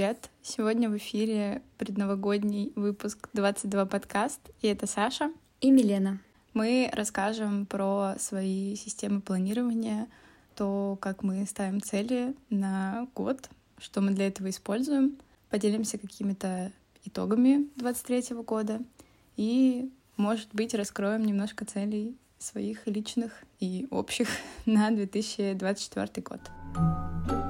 [0.00, 0.30] привет!
[0.40, 5.30] Сегодня в эфире предновогодний выпуск 22 подкаст, и это Саша
[5.60, 6.20] и Милена.
[6.54, 10.06] Мы расскажем про свои системы планирования,
[10.56, 15.18] то, как мы ставим цели на год, что мы для этого используем,
[15.50, 16.72] поделимся какими-то
[17.04, 18.80] итогами 23 года
[19.36, 24.30] и, может быть, раскроем немножко целей своих личных и общих
[24.64, 27.49] на 2024 год.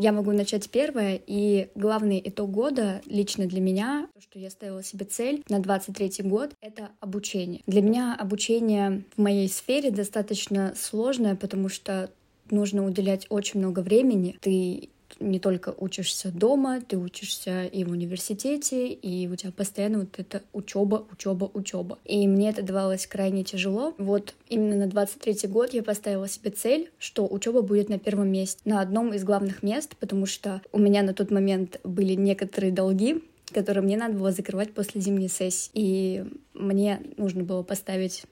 [0.00, 4.84] Я могу начать первое, и главный итог года лично для меня, то, что я ставила
[4.84, 7.62] себе цель на 23 год, это обучение.
[7.66, 12.12] Для меня обучение в моей сфере достаточно сложное, потому что
[12.48, 14.38] нужно уделять очень много времени.
[14.40, 20.18] Ты не только учишься дома, ты учишься и в университете, и у тебя постоянно вот
[20.18, 21.98] это учеба, учеба, учеба.
[22.04, 23.94] И мне это давалось крайне тяжело.
[23.98, 28.60] Вот именно на 23 год я поставила себе цель, что учеба будет на первом месте,
[28.64, 33.22] на одном из главных мест, потому что у меня на тот момент были некоторые долги,
[33.52, 35.70] которые мне надо было закрывать после зимней сессии.
[35.74, 38.24] И мне нужно было поставить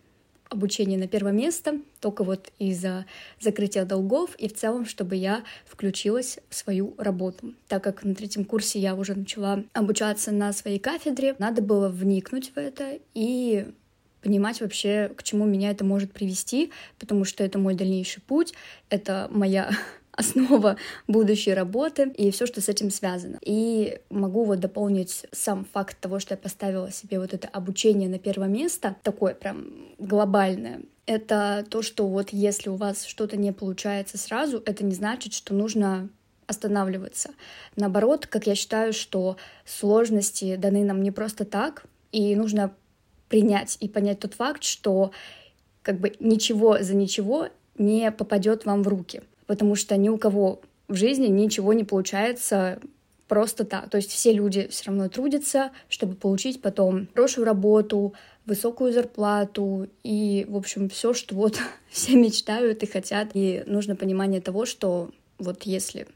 [0.49, 3.07] обучение на первое место, только вот из-за
[3.41, 7.55] закрытия долгов и в целом, чтобы я включилась в свою работу.
[7.69, 12.53] Так как на третьем курсе я уже начала обучаться на своей кафедре, надо было вникнуть
[12.55, 13.67] в это и
[14.23, 18.55] понимать вообще, к чему меня это может привести, потому что это мой дальнейший путь,
[18.91, 19.71] это моя
[20.37, 23.39] основа будущей работы и все, что с этим связано.
[23.43, 28.19] И могу вот дополнить сам факт того, что я поставила себе вот это обучение на
[28.19, 29.67] первое место, такое прям
[29.99, 35.33] глобальное, это то, что вот если у вас что-то не получается сразу, это не значит,
[35.33, 36.09] что нужно
[36.47, 37.31] останавливаться.
[37.77, 42.73] Наоборот, как я считаю, что сложности даны нам не просто так, и нужно
[43.29, 45.11] принять и понять тот факт, что
[45.83, 50.61] как бы ничего за ничего не попадет вам в руки потому что ни у кого
[50.89, 52.81] в жизни ничего не получается
[53.29, 53.91] просто так.
[53.91, 58.15] То есть все люди все равно трудятся, чтобы получить потом хорошую работу,
[58.45, 61.59] высокую зарплату и, в общем, все, что вот
[61.91, 63.31] все мечтают и хотят.
[63.35, 66.07] И нужно понимание того, что вот если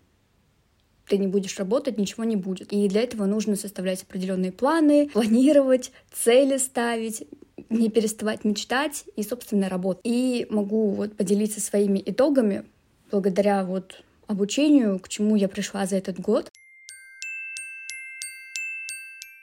[1.08, 2.72] ты не будешь работать, ничего не будет.
[2.72, 7.26] И для этого нужно составлять определенные планы, планировать, цели ставить,
[7.68, 10.02] не переставать мечтать и, собственно, работать.
[10.04, 12.64] И могу вот поделиться своими итогами
[13.10, 16.50] благодаря вот обучению, к чему я пришла за этот год.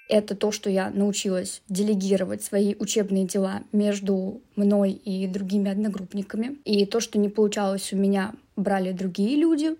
[0.09, 6.59] Это то, что я научилась делегировать свои учебные дела между мной и другими одногруппниками.
[6.63, 9.75] И то, что не получалось у меня, брали другие люди,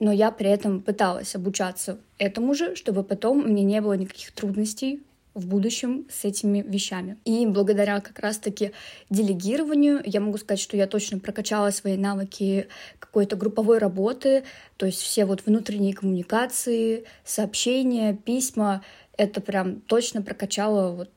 [0.00, 5.04] но я при этом пыталась обучаться этому же, чтобы потом мне не было никаких трудностей
[5.34, 7.16] в будущем с этими вещами.
[7.24, 8.72] И благодаря как раз-таки
[9.10, 12.68] делегированию я могу сказать, что я точно прокачала свои навыки
[12.98, 14.44] какой-то групповой работы,
[14.76, 18.82] то есть все вот внутренние коммуникации, сообщения, письма,
[19.16, 21.10] это прям точно прокачало вот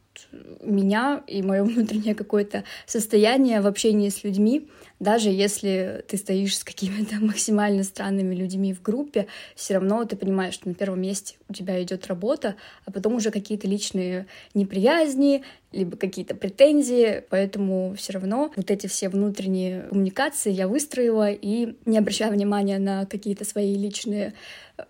[0.61, 4.69] меня и мое внутреннее какое-то состояние в общении с людьми,
[4.99, 10.53] даже если ты стоишь с какими-то максимально странными людьми в группе, все равно ты понимаешь,
[10.53, 15.97] что на первом месте у тебя идет работа, а потом уже какие-то личные неприязни, либо
[15.97, 22.31] какие-то претензии, поэтому все равно вот эти все внутренние коммуникации я выстроила и не обращая
[22.31, 24.33] внимания на какие-то свои личные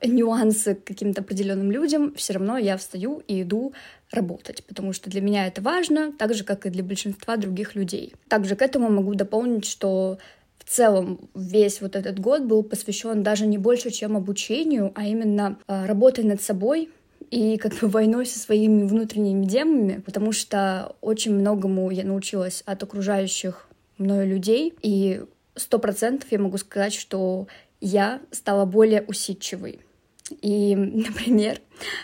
[0.03, 3.73] нюансы к каким-то определенным людям, все равно я встаю и иду
[4.13, 8.13] работать, потому что для меня это важно, так же, как и для большинства других людей.
[8.27, 10.17] Также к этому могу дополнить, что
[10.57, 15.57] в целом весь вот этот год был посвящен даже не больше, чем обучению, а именно
[15.67, 16.89] э, работой над собой,
[17.31, 22.83] и как бы войной со своими внутренними демонами, потому что очень многому я научилась от
[22.83, 25.23] окружающих мною людей, и
[25.55, 27.47] сто процентов я могу сказать, что
[27.81, 29.79] я стала более усидчивой.
[30.41, 31.59] И, например,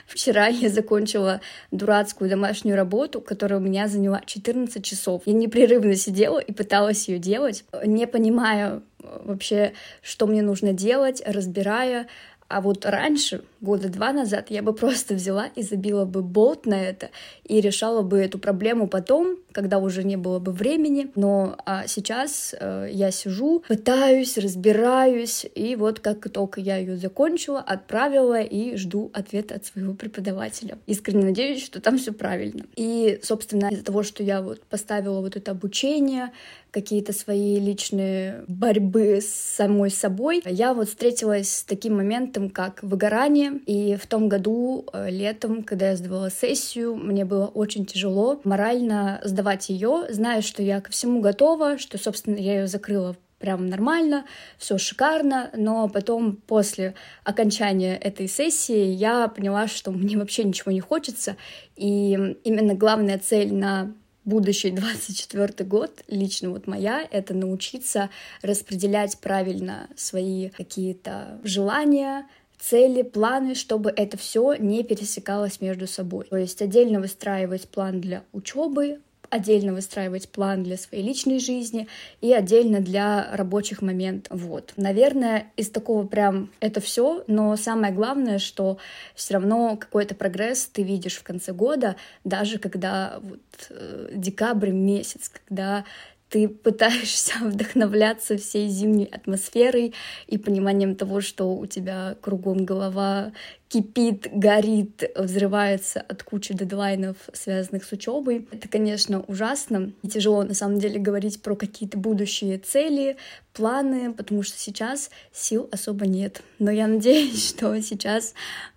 [0.06, 1.41] вчера я закончила
[1.72, 5.24] дурацкую домашнюю работу, которая у меня заняла 14 часов.
[5.25, 12.07] Я непрерывно сидела и пыталась ее делать, не понимая вообще, что мне нужно делать, разбирая,
[12.48, 16.81] а вот раньше, года два назад, я бы просто взяла и забила бы болт на
[16.81, 17.09] это
[17.44, 21.11] и решала бы эту проблему потом, когда уже не было бы времени.
[21.15, 27.59] Но а сейчас э, я сижу, пытаюсь, разбираюсь, и вот как только я ее закончила,
[27.59, 30.77] отправила и жду ответа от своего преподавателя.
[30.85, 32.65] Искренне надеюсь, что там все правильно.
[32.75, 36.31] И, собственно, из-за того, что я вот поставила вот это обучение,
[36.71, 43.49] какие-то свои личные борьбы с самой собой, я вот встретилась с таким моментом, как выгорание.
[43.66, 49.22] И в том году, э, летом, когда я сдавала сессию, мне было очень тяжело морально
[49.24, 54.25] сдавать ее, зная, что я ко всему готова, что, собственно, я ее закрыла прям нормально,
[54.57, 56.94] все шикарно, но потом после
[57.24, 61.38] окончания этой сессии я поняла, что мне вообще ничего не хочется,
[61.75, 63.94] и именно главная цель на
[64.25, 68.10] будущий 24 год, лично вот моя, это научиться
[68.42, 72.28] распределять правильно свои какие-то желания,
[72.59, 76.25] цели, планы, чтобы это все не пересекалось между собой.
[76.29, 81.88] То есть отдельно выстраивать план для учебы, отдельно выстраивать план для своей личной жизни
[82.21, 84.41] и отдельно для рабочих моментов.
[84.41, 84.73] Вот.
[84.75, 88.77] Наверное, из такого прям это все, но самое главное, что
[89.15, 93.39] все равно какой-то прогресс ты видишь в конце года, даже когда вот
[93.69, 95.85] э, декабрь месяц, когда
[96.29, 99.93] ты пытаешься вдохновляться всей зимней атмосферой
[100.27, 103.31] и пониманием того, что у тебя кругом голова
[103.67, 108.47] кипит, горит, взрывается от кучи дедлайнов, связанных с учебой.
[108.51, 109.91] Это, конечно, ужасно.
[110.01, 113.17] И тяжело, на самом деле, говорить про какие-то будущие цели,
[113.53, 116.41] планы, потому что сейчас сил особо нет.
[116.57, 118.33] Но я надеюсь, что сейчас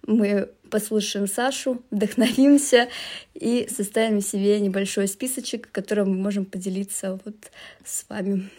[0.06, 2.88] мы послушаем Сашу, вдохновимся
[3.34, 7.36] и составим себе небольшой списочек, которым мы можем поделиться вот
[7.84, 8.50] с вами.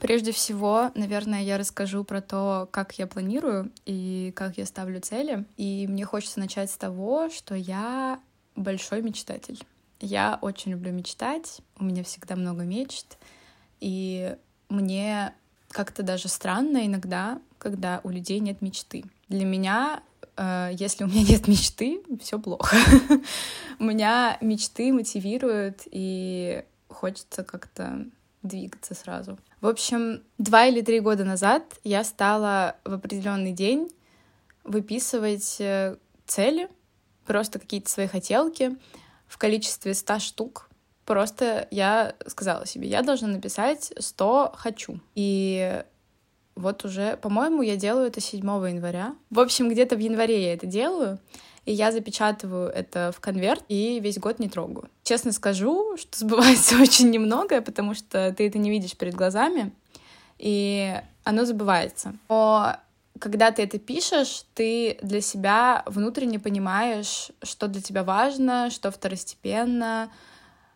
[0.00, 5.44] Прежде всего, наверное, я расскажу про то, как я планирую и как я ставлю цели.
[5.56, 8.20] И мне хочется начать с того, что я
[8.56, 9.62] большой мечтатель.
[10.00, 13.18] Я очень люблю мечтать, у меня всегда много мечт,
[13.80, 14.34] и
[14.68, 15.34] мне
[15.68, 19.04] как-то даже странно иногда, когда у людей нет мечты.
[19.28, 20.02] Для меня,
[20.36, 22.76] э, если у меня нет мечты, все плохо.
[23.78, 28.06] у меня мечты мотивируют, и хочется как-то
[28.42, 29.38] двигаться сразу.
[29.60, 33.90] В общем, два или три года назад я стала в определенный день
[34.64, 35.96] выписывать э,
[36.26, 36.68] цели,
[37.26, 38.76] просто какие-то свои хотелки
[39.30, 40.68] в количестве 100 штук.
[41.06, 45.00] Просто я сказала себе, я должна написать 100 «хочу».
[45.14, 45.82] И
[46.56, 49.14] вот уже, по-моему, я делаю это 7 января.
[49.30, 51.18] В общем, где-то в январе я это делаю
[51.66, 54.90] и я запечатываю это в конверт и весь год не трогаю.
[55.04, 59.72] Честно скажу, что сбывается очень немного, потому что ты это не видишь перед глазами,
[60.38, 62.14] и оно забывается.
[62.28, 62.76] Но
[63.20, 70.10] когда ты это пишешь, ты для себя внутренне понимаешь, что для тебя важно, что второстепенно,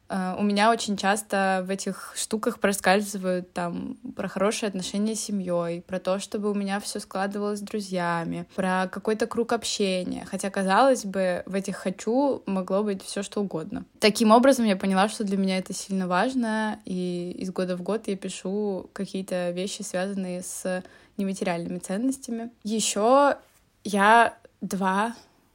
[0.09, 5.83] Э, у меня очень часто в этих штуках проскальзывают там про хорошие отношения с семьей,
[5.83, 10.27] про то, чтобы у меня все складывалось с друзьями, про какой-то круг общения.
[10.31, 13.85] Хотя, казалось бы, в этих хочу могло быть все что угодно.
[13.99, 18.07] Таким образом, я поняла, что для меня это сильно важно, и из года в год
[18.09, 20.83] я пишу какие-то вещи, связанные с
[21.17, 22.51] нематериальными ценностями.
[22.63, 23.37] Еще
[23.85, 25.15] я два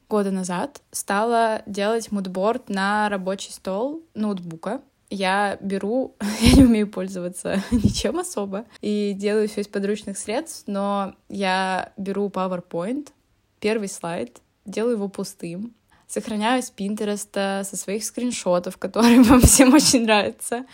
[0.09, 4.81] года назад стала делать мудборд на рабочий стол ноутбука.
[5.09, 11.15] Я беру, я не умею пользоваться ничем особо, и делаю все из подручных средств, но
[11.29, 13.09] я беру PowerPoint,
[13.59, 15.73] первый слайд, делаю его пустым,
[16.09, 20.65] сохраняю с Пинтереста, со своих скриншотов, которые вам всем очень нравятся,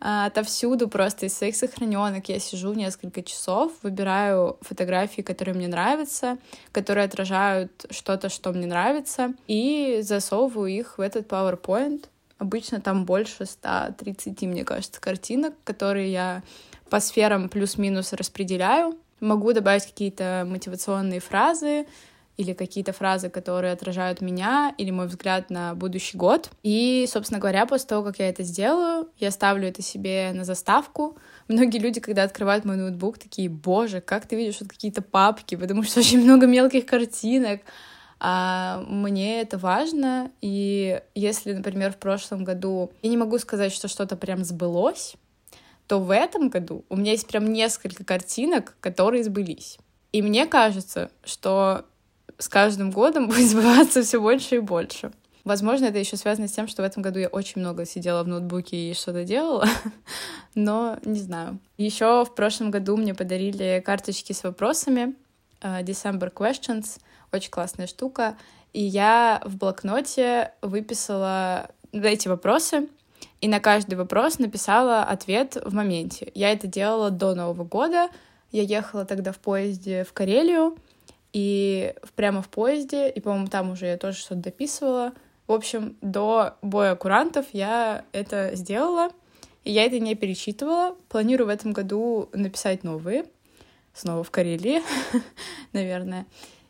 [0.00, 6.38] а, отовсюду просто из своих сохраненок я сижу несколько часов, выбираю фотографии, которые мне нравятся,
[6.72, 12.06] которые отражают что-то, что мне нравится, и засовываю их в этот PowerPoint.
[12.38, 16.42] Обычно там больше 130, мне кажется, картинок, которые я
[16.88, 18.96] по сферам плюс-минус распределяю.
[19.20, 21.86] Могу добавить какие-то мотивационные фразы,
[22.36, 26.50] или какие-то фразы, которые отражают меня или мой взгляд на будущий год.
[26.62, 31.18] И, собственно говоря, после того, как я это сделаю, я ставлю это себе на заставку.
[31.48, 35.82] Многие люди, когда открывают мой ноутбук, такие, боже, как ты видишь вот какие-то папки, потому
[35.82, 37.60] что очень много мелких картинок.
[38.22, 43.88] А мне это важно, и если, например, в прошлом году я не могу сказать, что
[43.88, 45.14] что-то прям сбылось,
[45.86, 49.78] то в этом году у меня есть прям несколько картинок, которые сбылись.
[50.12, 51.86] И мне кажется, что
[52.40, 55.12] с каждым годом будет сбываться все больше и больше.
[55.44, 58.28] Возможно, это еще связано с тем, что в этом году я очень много сидела в
[58.28, 59.66] ноутбуке и что-то делала,
[60.54, 61.58] но не знаю.
[61.78, 65.14] Еще в прошлом году мне подарили карточки с вопросами
[65.62, 67.00] uh, December Questions,
[67.32, 68.36] очень классная штука,
[68.72, 72.88] и я в блокноте выписала эти вопросы,
[73.40, 76.30] и на каждый вопрос написала ответ в моменте.
[76.34, 78.08] Я это делала до Нового года,
[78.52, 80.76] я ехала тогда в поезде в Карелию,
[81.32, 85.12] и прямо в поезде, и, по-моему, там уже я тоже что-то дописывала.
[85.46, 89.10] В общем, до боя курантов я это сделала,
[89.64, 90.96] и я это не перечитывала.
[91.08, 93.24] Планирую в этом году написать новые,
[93.92, 94.82] снова в Карелии,
[95.72, 96.26] наверное.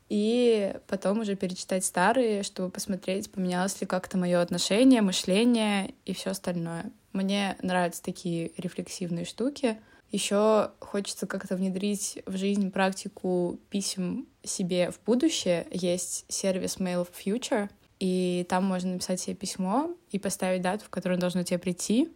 [0.09, 6.31] и потом уже перечитать старые, чтобы посмотреть, поменялось ли как-то мое отношение, мышление и все
[6.31, 6.91] остальное.
[7.13, 9.79] Мне нравятся такие рефлексивные штуки.
[10.11, 15.67] Еще хочется как-то внедрить в жизнь практику писем себе в будущее.
[15.71, 17.69] Есть сервис Mail Future,
[18.01, 22.09] и там можно написать себе письмо и поставить дату, в которую должно тебе прийти.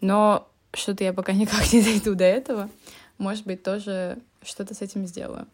[0.00, 2.68] Но что-то я пока никак не дойду до этого.
[3.18, 5.46] Может быть, тоже что-то с этим сделаю.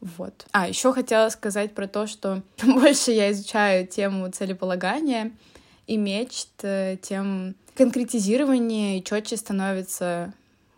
[0.00, 0.46] Вот.
[0.52, 5.32] А, еще хотела сказать про то, что чем больше я изучаю тему целеполагания
[5.86, 10.32] и мечт, э, тем конкретизирование и четче становятся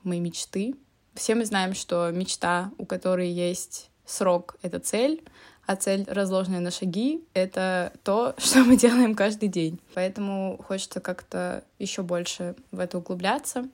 [0.08, 0.74] мои мечты.
[1.14, 5.22] Все мы знаем, что мечта, у которой есть срок,— это цель,
[5.66, 9.80] а цель, разложенная на шаги,— это то, что мы делаем каждый день.
[9.94, 13.68] Поэтому хочется как-то еще больше в это углубляться.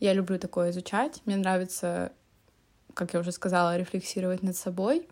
[0.00, 1.22] Я люблю такое изучать.
[1.24, 2.12] Мне нравится,
[2.94, 5.08] как я уже сказала, рефлексировать над собой.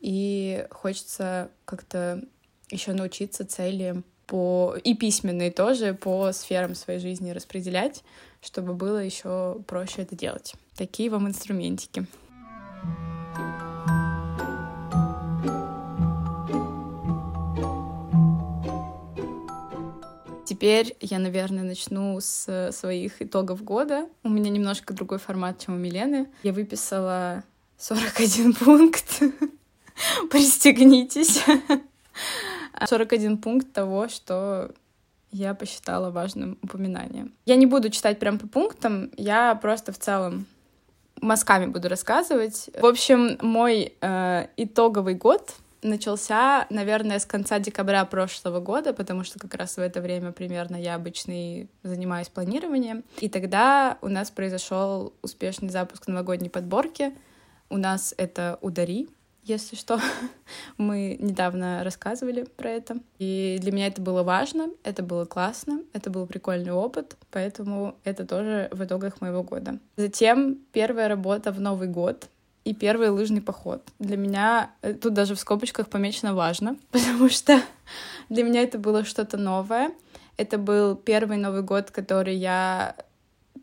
[0.00, 2.22] И хочется как-то
[2.70, 8.04] еще научиться цели по и письменные тоже по сферам своей жизни распределять,
[8.40, 10.54] чтобы было еще проще это делать.
[10.76, 12.06] Такие вам инструментики.
[20.44, 24.08] Теперь я, наверное, начну с своих итогов года.
[24.22, 26.26] У меня немножко другой формат, чем у Милены.
[26.42, 27.44] Я выписала
[27.76, 29.22] 41 пункт.
[30.30, 31.44] Пристегнитесь.
[32.86, 34.72] 41 пункт того, что
[35.30, 37.32] я посчитала важным упоминанием.
[37.46, 40.46] Я не буду читать прям по пунктам, я просто в целом
[41.20, 42.70] мазками буду рассказывать.
[42.80, 49.38] В общем, мой э, итоговый год начался, наверное, с конца декабря прошлого года, потому что
[49.38, 53.04] как раз в это время примерно я обычно и занимаюсь планированием.
[53.20, 57.14] И тогда у нас произошел успешный запуск новогодней подборки.
[57.70, 59.08] У нас это «Удари»,
[59.44, 60.00] если что.
[60.78, 62.98] Мы недавно рассказывали про это.
[63.18, 68.26] И для меня это было важно, это было классно, это был прикольный опыт, поэтому это
[68.26, 69.78] тоже в итогах моего года.
[69.96, 72.28] Затем первая работа в Новый год
[72.64, 73.82] и первый лыжный поход.
[73.98, 77.60] Для меня э, тут даже в скобочках помечено важно, потому что
[78.28, 79.92] для меня это было что-то новое.
[80.36, 82.94] Это был первый Новый год, который я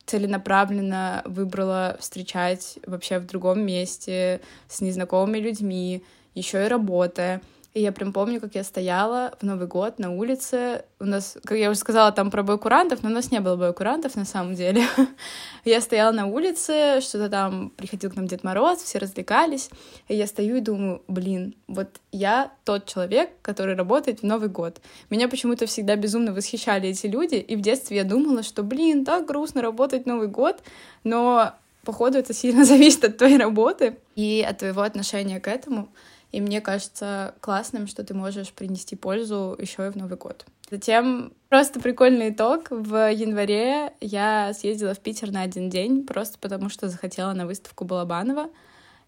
[0.05, 7.41] целенаправленно выбрала встречать вообще в другом месте с незнакомыми людьми, еще и работая.
[7.75, 10.86] И я прям помню, как я стояла в Новый год на улице.
[11.01, 14.15] У нас, как я уже сказала, там про бойкурантов, но у нас не было бойкурантов
[14.15, 14.86] на самом деле.
[15.65, 19.70] я стояла на улице, что-то там приходил к нам Дед Мороз, все развлекались.
[20.08, 24.79] И я стою и думаю, блин, вот я тот человек, который работает в Новый год.
[25.10, 27.36] Меня почему-то всегда безумно восхищали эти люди.
[27.36, 30.63] И в детстве я думала, что, блин, так грустно работать в Новый год.
[31.03, 31.51] Но,
[31.84, 35.89] походу, это сильно зависит от твоей работы и от твоего отношения к этому.
[36.35, 40.45] И мне кажется классным, что ты можешь принести пользу еще и в Новый год.
[40.69, 42.67] Затем просто прикольный итог.
[42.69, 47.85] В январе я съездила в Питер на один день, просто потому что захотела на выставку
[47.85, 48.49] Балабанова.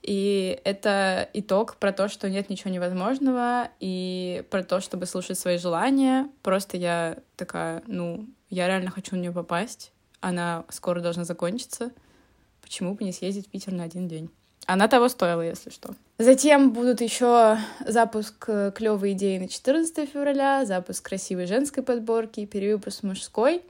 [0.03, 5.57] И это итог про то, что нет ничего невозможного, и про то, чтобы слушать свои
[5.57, 6.29] желания.
[6.43, 9.91] Просто я такая, ну, я реально хочу в нее попасть.
[10.21, 11.91] Она скоро должна закончиться.
[12.61, 14.29] Почему бы не съездить в Питер на один день?
[14.67, 15.95] Она того стоила, если что.
[16.17, 23.03] Затем будут еще запуск э, клевой идеи на 14 февраля, запуск красивой женской подборки, перевыпуск
[23.03, 23.61] мужской.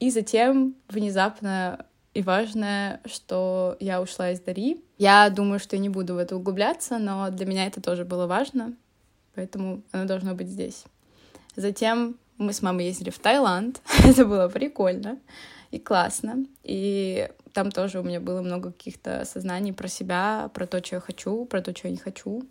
[0.00, 4.82] И затем внезапно и важное, что я ушла из Дари.
[4.96, 8.26] Я думаю, что я не буду в это углубляться, но для меня это тоже было
[8.26, 8.72] важно,
[9.34, 10.84] поэтому оно должно быть здесь.
[11.56, 13.82] Затем мы с мамой ездили в Таиланд.
[14.04, 15.18] это было прикольно
[15.70, 16.46] и классно.
[16.62, 21.00] И там тоже у меня было много каких-то осознаний про себя, про то, что я
[21.00, 22.44] хочу, про то, что я не хочу.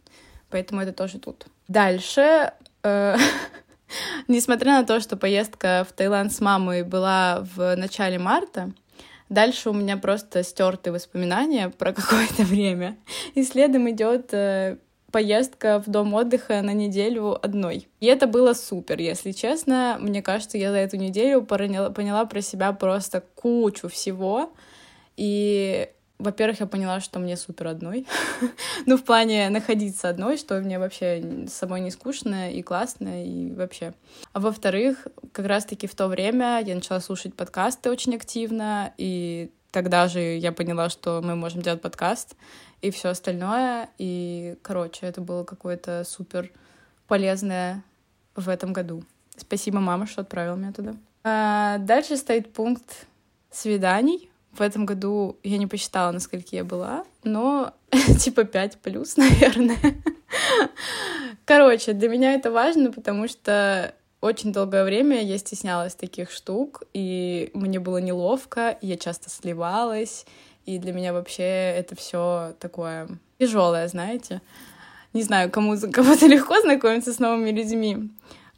[0.49, 1.45] Поэтому это тоже тут.
[1.69, 2.51] Дальше,
[2.83, 3.15] э,
[4.27, 8.73] несмотря на то, что поездка в Таиланд с мамой была в начале марта,
[9.29, 12.97] Дальше у меня просто стертые воспоминания про какое-то время.
[13.33, 14.77] И следом идет э,
[15.11, 17.87] поездка в дом отдыха на неделю одной.
[18.01, 19.97] И это было супер, если честно.
[19.99, 24.51] Мне кажется, я за эту неделю поняла, поняла про себя просто кучу всего.
[25.17, 28.07] И во-первых, я поняла, что мне супер одной.
[28.87, 33.51] ну, в плане находиться одной, что мне вообще с собой не скучно и классно, и
[33.51, 33.93] вообще.
[34.33, 40.07] А во-вторых, как раз-таки в то время я начала слушать подкасты очень активно, и тогда
[40.07, 42.35] же я поняла, что мы можем делать подкаст
[42.81, 43.89] и все остальное.
[43.99, 46.51] И, короче, это было какое-то супер
[47.07, 47.83] полезное
[48.35, 49.03] в этом году.
[49.35, 50.95] Спасибо, мама, что отправила меня туда.
[51.23, 53.05] А дальше стоит пункт
[53.51, 54.26] свиданий.
[54.57, 57.73] В этом году я не посчитала, насколько я была, но
[58.19, 59.77] типа 5 плюс, наверное.
[61.45, 67.51] Короче, для меня это важно, потому что очень долгое время я стеснялась таких штук, и
[67.53, 70.25] мне было неловко, я часто сливалась,
[70.65, 74.41] и для меня вообще это все такое тяжелое, знаете.
[75.13, 78.09] Не знаю, кому кому-то легко знакомиться с новыми людьми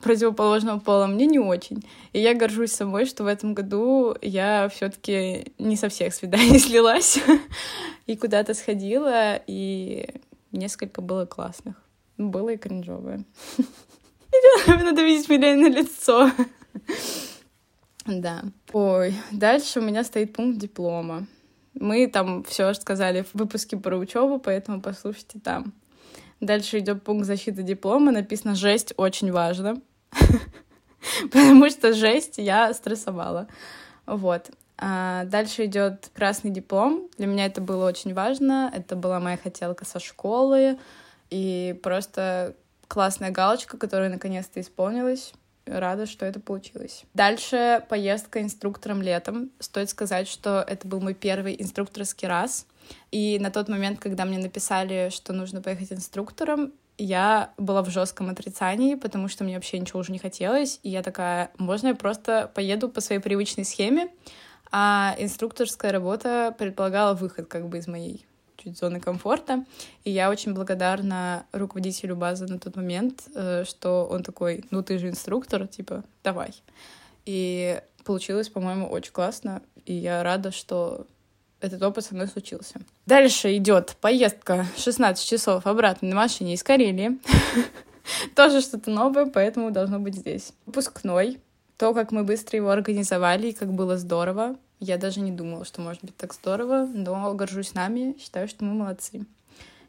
[0.02, 1.84] противоположного пола, мне не очень.
[2.14, 7.20] И я горжусь собой, что в этом году я все-таки не со всех свиданий слилась
[8.06, 10.10] и куда-то сходила, и
[10.52, 11.76] несколько было классных.
[12.18, 13.24] Было и кринжовое.
[14.68, 16.32] Надо видеть Милене лицо.
[18.06, 18.44] Да.
[18.74, 21.28] Ой, дальше у меня стоит пункт диплома.
[21.74, 25.74] Мы там все сказали в выпуске про учебу, поэтому послушайте там.
[26.40, 28.12] Дальше идет пункт защиты диплома.
[28.12, 29.82] Написано «Жесть очень важно».
[31.24, 33.48] Потому что жесть, я стрессовала.
[34.06, 34.50] Вот.
[34.78, 37.10] А дальше идет красный диплом.
[37.18, 38.72] Для меня это было очень важно.
[38.74, 40.78] Это была моя хотелка со школы.
[41.30, 42.56] И просто
[42.88, 45.34] классная галочка, которая наконец-то исполнилась.
[45.66, 47.04] Рада, что это получилось.
[47.14, 49.52] Дальше поездка инструктором летом.
[49.60, 52.66] Стоит сказать, что это был мой первый инструкторский раз.
[53.12, 58.30] И на тот момент, когда мне написали, что нужно поехать инструктором, я была в жестком
[58.30, 60.80] отрицании, потому что мне вообще ничего уже не хотелось.
[60.84, 64.10] И я такая, можно я просто поеду по своей привычной схеме?
[64.72, 68.26] А инструкторская работа предполагала выход как бы из моей
[68.58, 69.66] чуть зоны комфорта.
[70.04, 74.98] И я очень благодарна руководителю базы на тот момент, э, что он такой, ну ты
[75.00, 76.54] же инструктор, типа, давай.
[77.26, 79.62] И получилось, по-моему, очень классно.
[79.86, 81.08] И я рада, что
[81.62, 82.80] этот опыт со мной случился.
[83.06, 87.20] Дальше идет поездка 16 часов обратно на машине из Карелии.
[88.36, 90.54] Тоже что-то новое, поэтому должно быть здесь.
[90.66, 91.40] Выпускной.
[91.78, 94.58] То, как мы быстро его организовали и как было здорово.
[94.80, 98.74] Я даже не думала, что может быть так здорово, но горжусь нами, считаю, что мы
[98.74, 99.26] молодцы.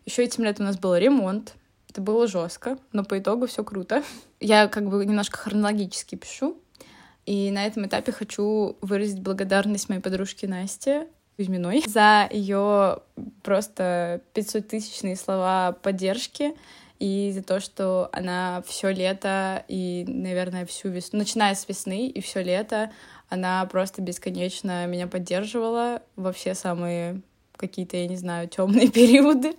[0.04, 1.54] Еще этим летом у нас был ремонт.
[1.88, 4.02] Это было жестко, но по итогу все круто.
[4.40, 6.56] Я как бы немножко хронологически пишу.
[7.26, 11.06] И на этом этапе хочу выразить благодарность моей подружке Насте
[11.40, 12.98] Кузьминой за ее
[13.42, 16.54] просто 500 тысячные слова поддержки
[16.98, 22.20] и за то, что она все лето и, наверное, всю весну, начиная с весны и
[22.20, 22.90] все лето,
[23.30, 27.22] она просто бесконечно меня поддерживала во все самые
[27.56, 29.54] какие-то, я не знаю, темные периоды.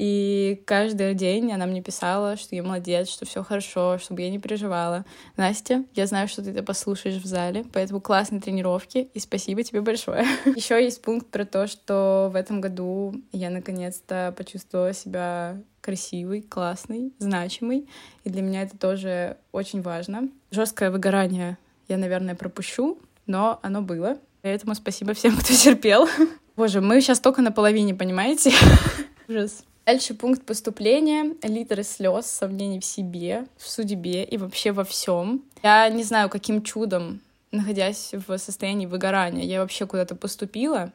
[0.00, 4.38] И каждый день она мне писала, что я молодец, что все хорошо, чтобы я не
[4.38, 5.04] переживала.
[5.36, 9.82] Настя, я знаю, что ты это послушаешь в зале, поэтому классные тренировки, и спасибо тебе
[9.82, 10.24] большое.
[10.56, 17.12] Еще есть пункт про то, что в этом году я наконец-то почувствовала себя красивой, классной,
[17.18, 17.86] значимой,
[18.24, 20.30] и для меня это тоже очень важно.
[20.50, 21.58] Жесткое выгорание
[21.88, 24.16] я, наверное, пропущу, но оно было.
[24.40, 26.08] Поэтому спасибо всем, кто терпел.
[26.56, 28.50] Боже, мы сейчас только на половине, понимаете?
[29.28, 29.62] Ужас.
[29.86, 35.42] Дальше пункт поступления, литры слез, сомнений в себе, в судьбе и вообще во всем.
[35.62, 40.92] Я не знаю, каким чудом, находясь в состоянии выгорания, я вообще куда-то поступила,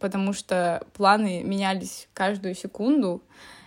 [0.00, 3.22] потому что планы менялись каждую секунду,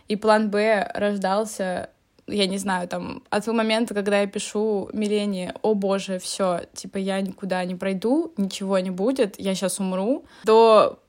[0.08, 1.90] и план Б рождался
[2.28, 6.98] я не знаю, там, от того момента, когда я пишу Милене, о боже, все, типа,
[6.98, 11.00] я никуда не пройду, ничего не будет, я сейчас умру, до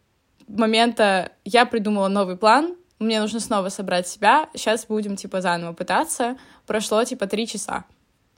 [0.49, 6.37] момента я придумала новый план, мне нужно снова собрать себя, сейчас будем, типа, заново пытаться.
[6.67, 7.85] Прошло, типа, три часа.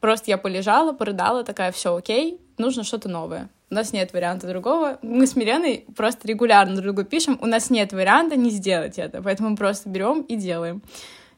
[0.00, 3.48] Просто я полежала, порыдала, такая, все окей, нужно что-то новое.
[3.70, 4.98] У нас нет варианта другого.
[5.02, 9.22] Мы с Миленой просто регулярно друг другу пишем, у нас нет варианта не сделать это,
[9.22, 10.82] поэтому мы просто берем и делаем.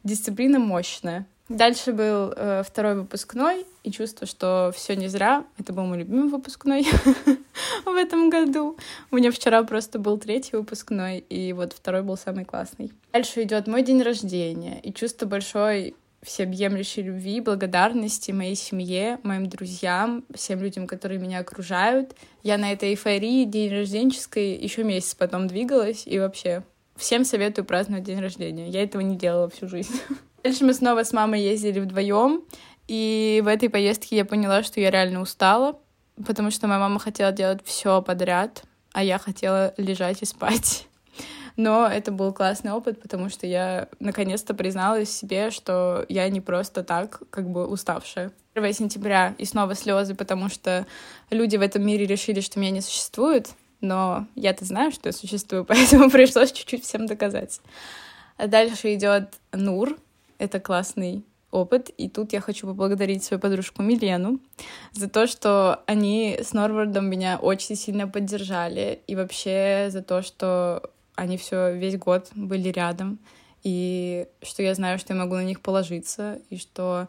[0.05, 1.27] Дисциплина мощная.
[1.49, 5.45] Дальше был э, второй выпускной, и чувство, что все не зря.
[5.59, 6.87] Это был мой любимый выпускной
[7.87, 8.77] в этом году.
[9.11, 12.93] У меня вчера просто был третий выпускной, и вот второй был самый классный.
[13.13, 20.25] Дальше идет мой день рождения, и чувство большой всеобъемлющей любви, благодарности моей семье, моим друзьям,
[20.35, 22.15] всем людям, которые меня окружают.
[22.43, 26.65] Я на этой эйфории день рожденческой еще месяц потом двигалась, и вообще
[26.97, 28.69] всем советую праздновать день рождения.
[28.69, 29.95] Я этого не делала всю жизнь.
[30.43, 32.43] Дальше мы снова с мамой ездили вдвоем,
[32.87, 35.79] и в этой поездке я поняла, что я реально устала,
[36.27, 40.87] потому что моя мама хотела делать все подряд, а я хотела лежать и спать.
[41.57, 46.85] Но это был классный опыт, потому что я наконец-то призналась себе, что я не просто
[46.85, 48.33] так, как бы уставшая.
[48.55, 50.87] 1 сентября и снова слезы, потому что
[51.31, 55.65] люди в этом мире решили, что меня не существует, но я-то знаю, что я существую,
[55.69, 57.61] поэтому пришлось чуть-чуть всем доказать.
[58.37, 59.97] А дальше идет Нур,
[60.39, 61.91] это классный опыт.
[61.97, 64.41] И тут я хочу поблагодарить свою подружку Милену
[64.93, 69.01] за то, что они с Норвардом меня очень сильно поддержали.
[69.07, 73.19] И вообще за то, что они все весь год были рядом.
[73.65, 77.09] и что я знаю, что я могу на них положиться, и что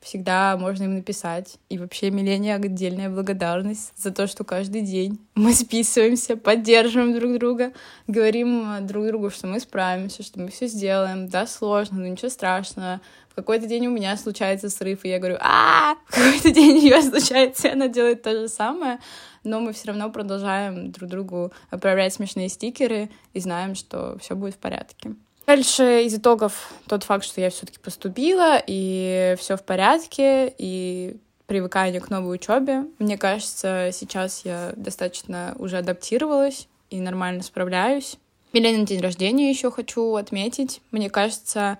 [0.00, 1.58] всегда можно им написать.
[1.68, 7.72] И вообще Милене отдельная благодарность за то, что каждый день мы списываемся, поддерживаем друг друга,
[8.06, 11.28] говорим друг другу, что мы справимся, что мы все сделаем.
[11.28, 13.00] Да, сложно, но ничего страшного.
[13.30, 16.80] В какой-то день у меня случается срыв, и я говорю, а в какой-то день у
[16.80, 18.98] нее случается, и она делает то же самое.
[19.44, 24.54] Но мы все равно продолжаем друг другу отправлять смешные стикеры и знаем, что все будет
[24.54, 25.14] в порядке.
[25.48, 32.02] Дальше из итогов тот факт, что я все-таки поступила, и все в порядке, и привыкание
[32.02, 32.84] к новой учебе.
[32.98, 38.18] Мне кажется, сейчас я достаточно уже адаптировалась и нормально справляюсь.
[38.52, 40.82] Миленин день рождения еще хочу отметить.
[40.90, 41.78] Мне кажется,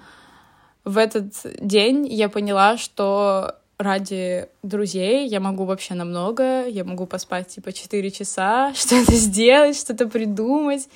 [0.84, 7.48] в этот день я поняла, что ради друзей я могу вообще намного, я могу поспать
[7.48, 10.88] типа 4 часа, что-то сделать, что-то придумать.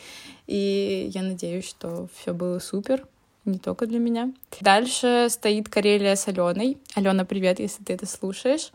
[0.53, 3.07] И я надеюсь, что все было супер,
[3.47, 4.35] не только для меня.
[4.61, 6.77] Дальше стоит Карелия с Аленой.
[6.95, 8.71] Алена, привет, если ты это слушаешь.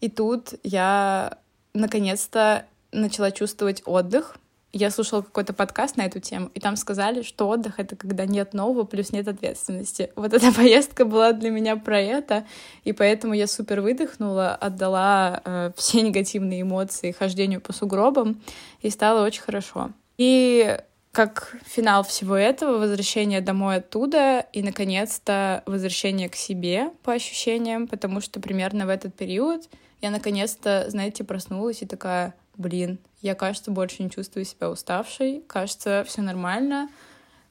[0.00, 1.38] И тут я
[1.74, 4.36] наконец-то начала чувствовать отдых.
[4.72, 8.52] Я слушала какой-то подкаст на эту тему, и там сказали, что отдых— это когда нет
[8.52, 10.10] нового, плюс нет ответственности.
[10.16, 12.46] Вот эта поездка была для меня про это,
[12.82, 18.42] и поэтому я супер выдохнула, отдала э, все негативные эмоции хождению по сугробам,
[18.80, 19.90] и стало очень хорошо.
[20.18, 20.78] И
[21.12, 28.22] как финал всего этого, возвращение домой оттуда и, наконец-то, возвращение к себе по ощущениям, потому
[28.22, 29.68] что примерно в этот период
[30.00, 36.02] я, наконец-то, знаете, проснулась и такая, блин, я, кажется, больше не чувствую себя уставшей, кажется,
[36.08, 36.88] все нормально.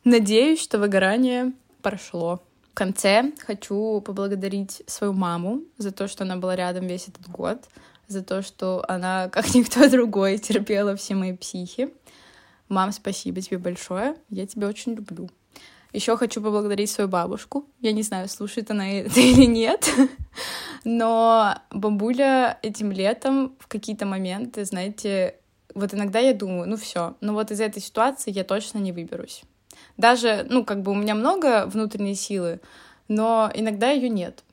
[0.03, 2.41] Надеюсь, что выгорание прошло.
[2.71, 7.63] В конце хочу поблагодарить свою маму за то, что она была рядом весь этот год,
[8.07, 11.89] за то, что она, как никто другой, терпела все мои психи.
[12.71, 14.15] Мам, спасибо тебе большое.
[14.29, 15.29] Я тебя очень люблю.
[15.91, 17.65] Еще хочу поблагодарить свою бабушку.
[17.81, 19.93] Я не знаю, слушает она это или нет,
[20.85, 25.35] но бабуля этим летом в какие-то моменты, знаете,
[25.75, 29.43] вот иногда я думаю, ну все, ну вот из этой ситуации я точно не выберусь.
[29.97, 32.61] Даже, ну, как бы у меня много внутренней силы,
[33.09, 34.45] но иногда ее нет.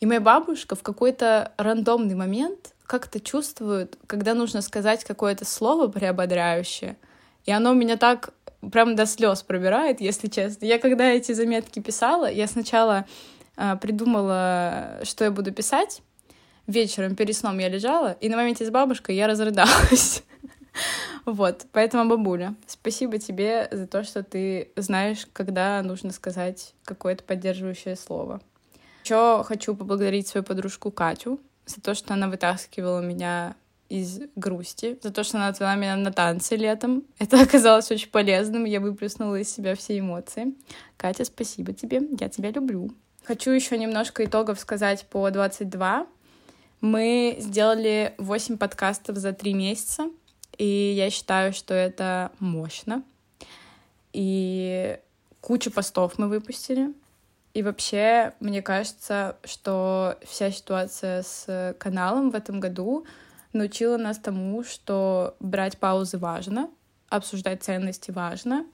[0.00, 6.96] И моя бабушка в какой-то рандомный момент как-то чувствует, когда нужно сказать какое-то слово приободряющее—
[7.48, 8.34] и оно меня так
[8.70, 10.66] прям до слез пробирает, если честно.
[10.66, 13.06] Я когда эти заметки писала, я сначала
[13.56, 16.02] э, придумала, что я буду писать.
[16.66, 20.22] Вечером перед сном я лежала, и на моменте с бабушкой я разрыдалась.
[21.24, 27.96] Вот, поэтому, бабуля, спасибо тебе за то, что ты знаешь, когда нужно сказать какое-то поддерживающее
[27.96, 28.40] слово.
[29.04, 33.56] Еще хочу поблагодарить свою подружку Катю за то, что она вытаскивала меня
[33.88, 37.04] из грусти, за то, что она отвела меня на танцы летом.
[37.18, 40.54] Это оказалось очень полезным, я выплеснула из себя все эмоции.
[40.96, 42.90] Катя, спасибо тебе, я тебя люблю.
[43.24, 46.06] Хочу еще немножко итогов сказать по 22.
[46.80, 50.10] Мы сделали 8 подкастов за 3 месяца,
[50.56, 53.02] и я считаю, что это мощно.
[54.12, 54.98] И
[55.40, 56.94] кучу постов мы выпустили.
[57.54, 63.04] И вообще, мне кажется, что вся ситуация с каналом в этом году
[63.58, 66.70] научила нас тому, что брать паузы важно,
[67.08, 68.66] обсуждать ценности важно,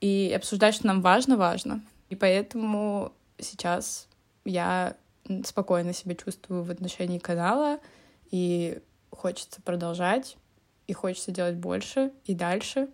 [0.00, 1.82] и обсуждать, что нам важно, важно.
[2.10, 4.08] И поэтому сейчас
[4.44, 4.96] я
[5.44, 7.80] спокойно себя чувствую в отношении канала,
[8.30, 8.78] и
[9.10, 10.36] хочется продолжать,
[10.86, 12.88] и хочется делать больше и дальше.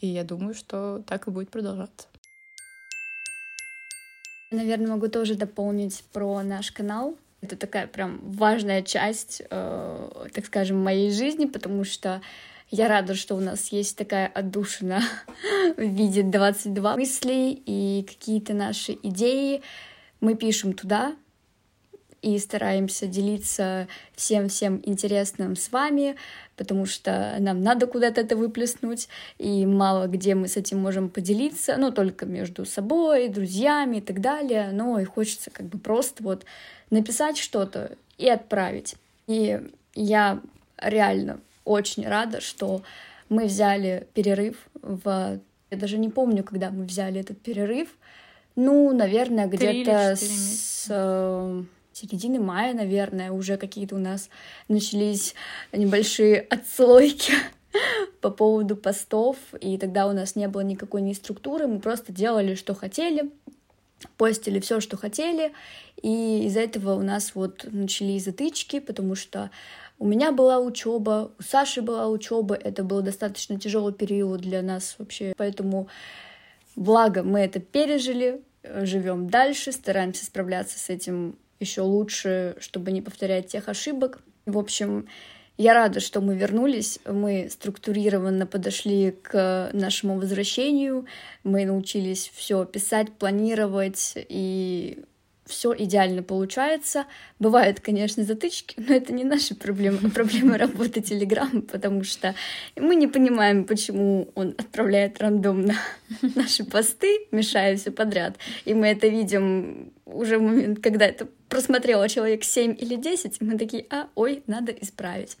[0.00, 2.08] И я думаю, что так и будет продолжаться.
[4.50, 7.16] Наверное, могу тоже дополнить про наш канал.
[7.44, 12.22] Это такая прям важная часть, э, так скажем, моей жизни, потому что
[12.70, 15.02] я рада, что у нас есть такая отдушина
[15.76, 19.60] в виде 22 мыслей и какие-то наши идеи.
[20.22, 21.14] Мы пишем туда
[22.24, 26.16] и стараемся делиться всем-всем интересным с вами,
[26.56, 29.08] потому что нам надо куда-то это выплеснуть,
[29.38, 34.22] и мало где мы с этим можем поделиться, ну, только между собой, друзьями и так
[34.22, 36.46] далее, но и хочется как бы просто вот
[36.88, 38.96] написать что-то и отправить.
[39.26, 39.60] И
[39.94, 40.40] я
[40.78, 42.82] реально очень рада, что
[43.28, 45.40] мы взяли перерыв в...
[45.70, 47.88] Я даже не помню, когда мы взяли этот перерыв.
[48.56, 50.88] Ну, наверное, где-то с
[51.94, 54.28] середины мая, наверное, уже какие-то у нас
[54.68, 55.34] начались
[55.72, 57.32] небольшие отслойки
[58.20, 62.54] по поводу постов, и тогда у нас не было никакой ни структуры, мы просто делали,
[62.54, 63.30] что хотели,
[64.16, 65.52] постили все, что хотели,
[66.02, 69.50] и из-за этого у нас вот начались затычки, потому что
[69.98, 74.96] у меня была учеба, у Саши была учеба, это был достаточно тяжелый период для нас
[74.98, 75.88] вообще, поэтому
[76.76, 83.46] Благо, мы это пережили, живем дальше, стараемся справляться с этим еще лучше, чтобы не повторять
[83.48, 84.20] тех ошибок.
[84.46, 85.06] В общем,
[85.56, 91.06] я рада, что мы вернулись, мы структурированно подошли к нашему возвращению,
[91.44, 95.04] мы научились все писать, планировать и
[95.46, 97.06] все идеально получается.
[97.38, 102.34] Бывают, конечно, затычки, но это не наша проблема, а проблема работы Телеграма, потому что
[102.76, 105.74] мы не понимаем, почему он отправляет рандомно
[106.34, 108.36] наши посты, мешая все подряд.
[108.64, 113.44] И мы это видим уже в момент, когда это просмотрело человек 7 или 10, и
[113.44, 115.36] мы такие, а, ой, надо исправить.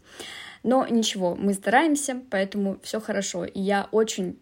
[0.62, 3.44] Но ничего, мы стараемся, поэтому все хорошо.
[3.44, 4.38] И я очень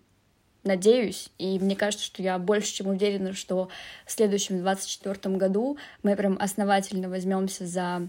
[0.65, 3.69] надеюсь, и мне кажется, что я больше чем уверена, что
[4.07, 8.09] в следующем 24 году мы прям основательно возьмемся за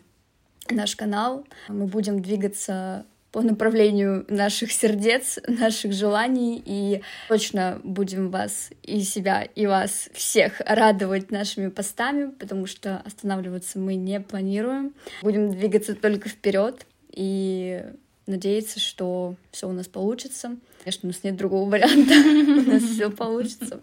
[0.69, 8.69] наш канал, мы будем двигаться по направлению наших сердец, наших желаний, и точно будем вас
[8.83, 14.93] и себя, и вас всех радовать нашими постами, потому что останавливаться мы не планируем.
[15.23, 17.83] Будем двигаться только вперед, и
[18.27, 20.55] надеяться, что все у нас получится.
[20.83, 22.13] Конечно, у нас нет другого варианта,
[22.67, 23.79] у нас все получится.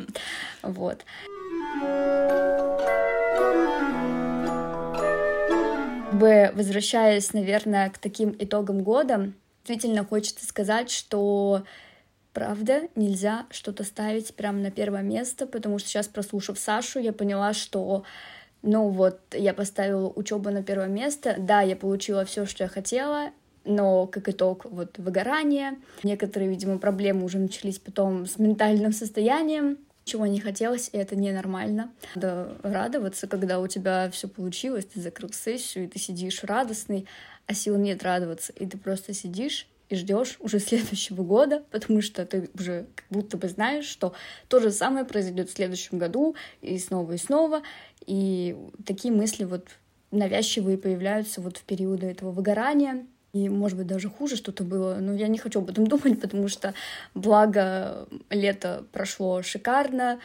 [0.63, 1.05] Вот.
[6.13, 9.33] Бы возвращаясь, наверное, к таким итогам года,
[9.65, 11.65] действительно хочется сказать, что
[12.33, 17.53] правда нельзя что-то ставить прямо на первое место, потому что сейчас, прослушав Сашу, я поняла,
[17.55, 18.05] что
[18.63, 23.31] ну вот, я поставила учебу на первое место, да, я получила все, что я хотела,
[23.65, 25.79] но как итог вот выгорание.
[26.03, 31.93] Некоторые, видимо, проблемы уже начались потом с ментальным состоянием, чего не хотелось, и это ненормально.
[32.15, 37.07] Надо радоваться, когда у тебя все получилось, ты закрыл сессию, и ты сидишь радостный,
[37.47, 42.25] а сил нет радоваться, и ты просто сидишь и ждешь уже следующего года, потому что
[42.25, 44.15] ты уже как будто бы знаешь, что
[44.49, 47.63] то же самое произойдет в следующем году, и снова и снова,
[48.07, 49.69] и такие мысли вот
[50.11, 54.97] навязчивые появляются вот в периоды этого выгорания, и, может быть, даже хуже что-то было.
[54.97, 56.75] Но я не хочу об этом думать, потому что,
[57.15, 60.21] благо, лето прошло шикарно.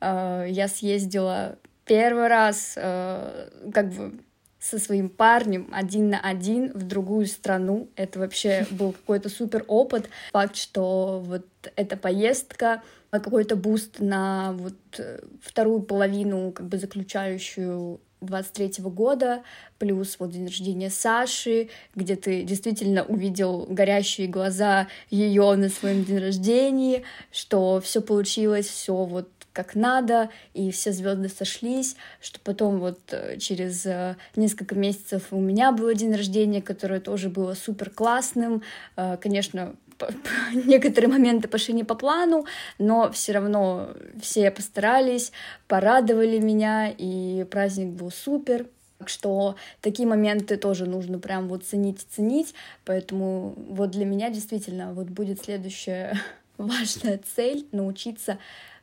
[0.00, 4.20] А, я съездила первый раз, а, как бы,
[4.60, 7.88] со своим парнем один на один в другую страну.
[7.96, 10.08] Это вообще был какой-то супер опыт.
[10.32, 18.00] Факт, что вот эта поездка какой-то буст на вот э, вторую половину, как бы заключающую
[18.20, 19.42] 23 года,
[19.78, 26.18] плюс вот день рождения Саши, где ты действительно увидел горящие глаза ее на своем день
[26.18, 33.00] рождения, что все получилось, все вот как надо, и все звезды сошлись, что потом вот
[33.10, 38.62] э, через э, несколько месяцев у меня был день рождения, которое тоже было супер классным.
[38.96, 39.74] Э, конечно,
[40.52, 42.46] некоторые моменты пошли не по плану,
[42.78, 45.32] но все равно все постарались,
[45.66, 48.66] порадовали меня, и праздник был супер.
[48.98, 54.28] Так что такие моменты тоже нужно прям вот ценить и ценить, поэтому вот для меня
[54.28, 56.20] действительно вот будет следующая
[56.58, 58.38] важная цель— научиться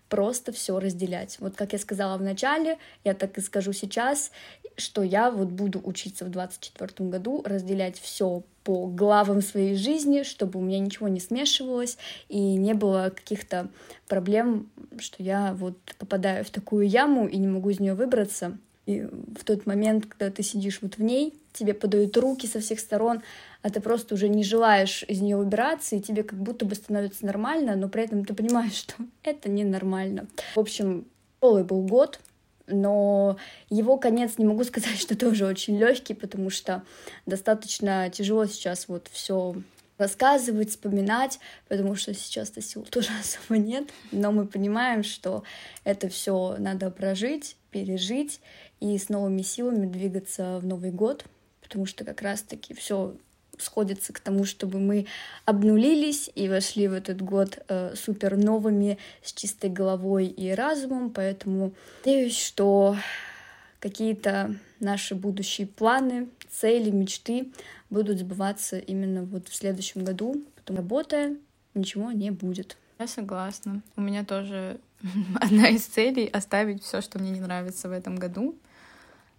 [0.10, 1.38] просто все разделять.
[1.40, 4.32] Вот как я сказала в начале, я так и скажу сейчас,
[4.78, 10.60] что я вот буду учиться в 24 году разделять все по главам своей жизни, чтобы
[10.60, 11.98] у меня ничего не смешивалось
[12.30, 13.70] и не было каких-то
[14.08, 18.58] проблем, что я вот попадаю в такую яму и не могу из нее выбраться.
[18.86, 22.80] И в тот момент, когда ты сидишь вот в ней, тебе подают руки со всех
[22.80, 23.22] сторон,
[23.62, 27.26] а ты просто уже не желаешь из нее выбираться, и тебе как будто бы становится
[27.26, 30.28] нормально, но при этом ты понимаешь, что это ненормально.
[30.56, 31.06] В общем,
[31.40, 32.20] полый был год,
[32.68, 33.38] но
[33.70, 36.84] его конец не могу сказать, что тоже очень легкий, потому что
[37.26, 39.56] достаточно тяжело сейчас вот все
[39.98, 41.40] рассказывать, вспоминать,
[41.70, 45.44] потому что сейчас-то сил тоже особо нет, но мы понимаем, что
[45.84, 48.42] это все надо прожить, пережить
[48.80, 51.26] и с новыми силами двигаться в Новый год,
[51.66, 53.16] потому что как раз-таки все
[53.58, 55.08] сходится к тому, чтобы мы
[55.46, 61.74] обнулились и вошли в этот год э, супер новыми, с чистой головой и разумом, поэтому
[62.06, 62.96] надеюсь, что
[63.80, 67.52] какие-то наши будущие планы, цели, мечты
[67.90, 71.38] будут сбываться именно вот в следующем году, потом работая,
[71.74, 72.78] ничего не будет.
[73.00, 73.82] Я согласна.
[73.96, 74.80] У меня тоже
[75.42, 78.56] одна из целей— оставить все, что мне не нравится в этом году,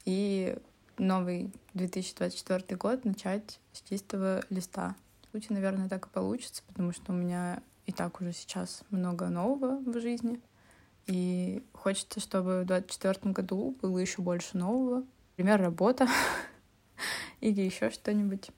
[0.05, 0.57] и
[0.99, 4.97] новый 2024 год начать с чистого листа.
[5.23, 9.29] В случае, наверное, так и получится, потому что у меня и так уже сейчас много
[9.29, 10.41] нового в жизни.
[11.07, 15.05] И хочется, чтобы в 2024 году было еще больше нового.
[15.37, 16.09] Например, работа
[17.41, 18.51] или еще что-нибудь.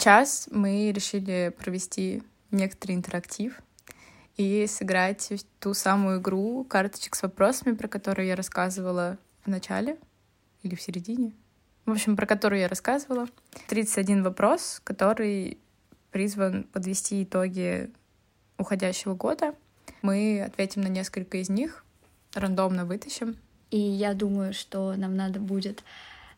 [0.00, 3.60] час мы решили провести некоторый интерактив
[4.40, 9.98] и сыграть ту самую игру карточек с вопросами, про которую я рассказывала в начале
[10.62, 11.34] или в середине.
[11.84, 13.26] В общем, про которую я рассказывала.
[13.68, 15.58] 31 вопрос, который
[16.10, 17.90] призван подвести итоги
[18.56, 19.54] уходящего года.
[20.00, 21.84] Мы ответим на несколько из них,
[22.32, 23.36] рандомно вытащим.
[23.70, 25.84] И я думаю, что нам надо будет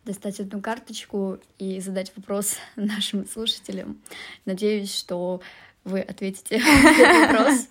[0.05, 4.01] достать одну карточку и задать вопрос нашим слушателям.
[4.45, 5.41] Надеюсь, что
[5.85, 7.69] вы ответите на вопрос.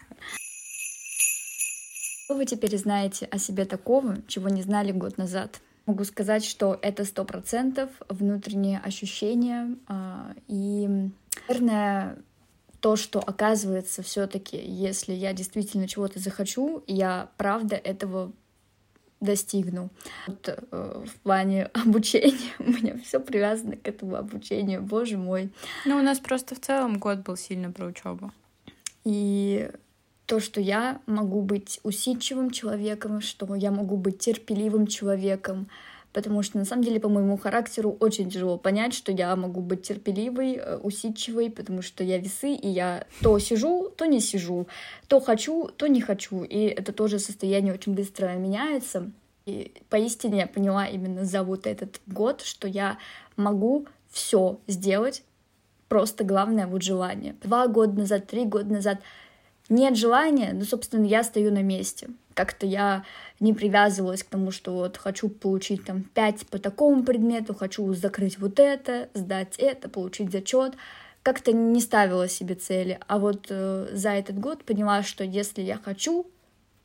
[2.32, 5.60] Что вы теперь знаете о себе такого, чего не знали год назад?
[5.86, 11.10] Могу сказать, что это сто процентов внутренние ощущения а, и,
[11.50, 12.18] наверное,
[12.80, 18.32] то, что оказывается все-таки, если я действительно чего-то захочу, я правда этого
[19.20, 19.90] достигну.
[20.26, 25.50] Вот, э, в плане обучения у меня все привязано к этому обучению, боже мой.
[25.86, 28.32] Ну, у нас просто в целом год был сильно про учебу.
[29.04, 29.70] И
[30.32, 35.68] то, что я могу быть усидчивым человеком, что я могу быть терпеливым человеком,
[36.14, 39.82] потому что на самом деле по моему характеру очень тяжело понять, что я могу быть
[39.82, 44.68] терпеливой, э, усидчивой, потому что я весы, и я то сижу, то не сижу,
[45.10, 49.12] то хочу, то не хочу, и это тоже состояние очень быстро меняется.
[49.46, 52.98] И поистине я поняла именно за вот этот год, что я
[53.36, 55.24] могу все сделать,
[55.90, 57.36] просто главное вот желание.
[57.44, 59.02] Два года назад, три года назад
[59.72, 62.10] нет желания, ну, собственно, я стою на месте.
[62.34, 63.04] Как-то я
[63.40, 68.38] не привязывалась к тому, что вот хочу получить там пять по такому предмету, хочу закрыть
[68.38, 70.76] вот это, сдать это, получить зачет.
[71.24, 73.00] Как-то не ставила себе цели.
[73.08, 76.26] А вот э, за этот год поняла, что если я хочу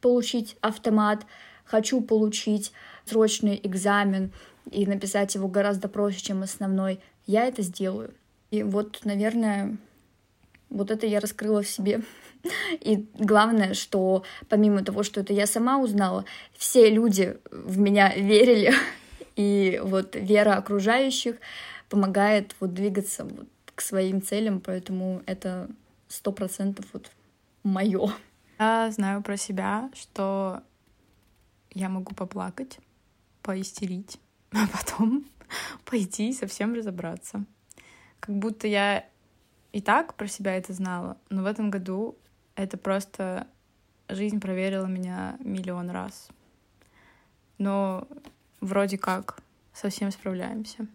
[0.00, 1.26] получить автомат,
[1.64, 2.72] хочу получить
[3.04, 4.32] срочный экзамен
[4.70, 8.14] и написать его гораздо проще, чем основной, я это сделаю.
[8.50, 9.78] И вот, наверное,
[10.70, 12.02] вот это я раскрыла в себе.
[12.80, 16.24] И главное, что помимо того, что это я сама узнала,
[16.56, 18.72] все люди в меня верили,
[19.36, 21.36] и вот вера окружающих
[21.88, 25.68] помогает вот двигаться вот к своим целям, поэтому это
[26.08, 27.10] сто процентов вот
[27.62, 28.10] мое.
[28.58, 30.62] Я знаю про себя, что
[31.72, 32.78] я могу поплакать,
[33.42, 34.18] поистерить,
[34.52, 35.26] а потом
[35.84, 37.44] пойти и совсем разобраться.
[38.20, 39.04] Как будто я
[39.76, 42.16] и так про себя это знала, но в этом году
[42.54, 43.46] это просто
[44.08, 46.28] жизнь проверила меня миллион раз.
[47.58, 48.08] Но
[48.62, 49.38] вроде как
[49.74, 50.86] совсем справляемся.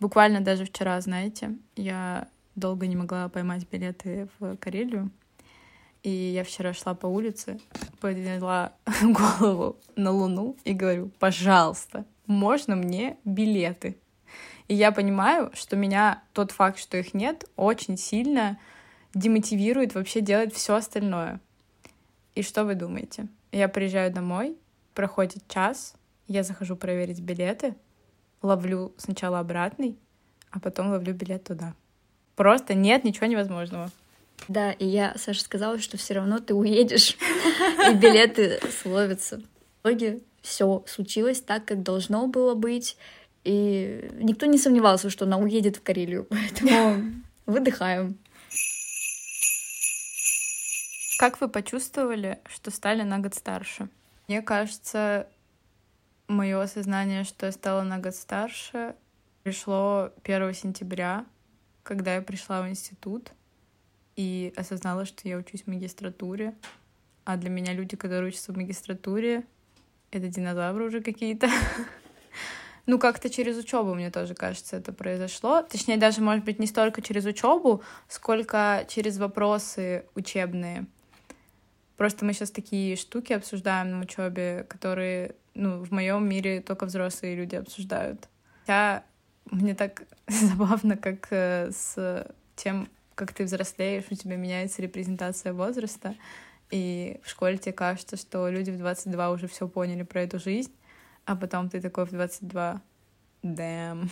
[0.00, 5.10] Буквально даже вчера, знаете, я долго не могла поймать билеты в Карелию.
[6.02, 7.58] И я вчера шла по улице,
[8.00, 13.96] подняла голову на Луну и говорю, пожалуйста, можно мне билеты?
[14.68, 18.58] И я понимаю, что меня тот факт, что их нет, очень сильно
[19.14, 21.40] демотивирует вообще делать все остальное.
[22.34, 23.26] И что вы думаете?
[23.50, 24.56] Я приезжаю домой,
[24.94, 25.94] проходит час,
[26.26, 27.74] я захожу проверить билеты,
[28.42, 29.96] ловлю сначала обратный,
[30.50, 31.74] а потом ловлю билет туда.
[32.36, 33.90] Просто нет ничего невозможного.
[34.46, 37.16] Да, и я, Саша, сказала, что все равно ты уедешь,
[37.90, 39.42] и билеты словятся.
[39.82, 42.96] В итоге все случилось так, как должно было быть.
[43.44, 48.18] И никто не сомневался, что она уедет в Карелию, поэтому выдыхаем.
[51.18, 53.88] Как вы почувствовали, что стали на год старше?
[54.28, 55.26] Мне кажется,
[56.28, 58.94] мое осознание, что я стала на год старше,
[59.42, 61.24] пришло 1 сентября,
[61.82, 63.32] когда я пришла в институт
[64.14, 66.54] и осознала, что я учусь в магистратуре.
[67.24, 69.44] А для меня люди, которые учатся в магистратуре,
[70.10, 71.48] это динозавры уже какие-то.
[72.88, 75.60] Ну, как-то через учебу, мне тоже кажется, это произошло.
[75.60, 80.86] Точнее, даже, может быть, не столько через учебу, сколько через вопросы учебные.
[81.98, 87.36] Просто мы сейчас такие штуки обсуждаем на учебе, которые, ну, в моем мире только взрослые
[87.36, 88.26] люди обсуждают.
[88.60, 89.04] Хотя
[89.50, 96.14] мне так забавно, как э, с тем, как ты взрослеешь, у тебя меняется репрезентация возраста,
[96.70, 100.72] и в школе тебе кажется, что люди в 22 уже все поняли про эту жизнь,
[101.28, 102.80] а потом ты такой в 22,
[103.42, 104.08] damn.